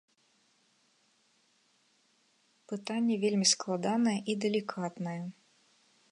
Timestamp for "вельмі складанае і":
3.25-4.37